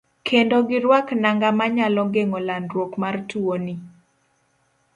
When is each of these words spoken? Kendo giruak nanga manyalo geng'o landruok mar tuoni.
Kendo 0.27 0.57
giruak 0.69 1.07
nanga 1.23 1.49
manyalo 1.57 2.03
geng'o 2.13 2.39
landruok 2.47 2.91
mar 3.01 3.15
tuoni. 3.29 3.75